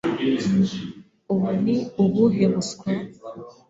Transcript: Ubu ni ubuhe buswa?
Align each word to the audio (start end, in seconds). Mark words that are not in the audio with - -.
Ubu 1.33 1.49
ni 1.63 1.75
ubuhe 2.03 2.45
buswa? 2.53 2.87